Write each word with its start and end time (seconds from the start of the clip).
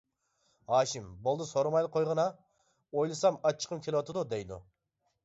ھاشىم: 0.71 1.11
بولدى 1.27 1.45
سورىمايلا 1.49 1.91
قويغىنا، 1.97 2.25
ئويلىسام 2.95 3.39
ئاچچىقىم 3.43 3.83
كېلىۋاتىدۇ 3.89 4.25
دەيدۇ. 4.33 4.59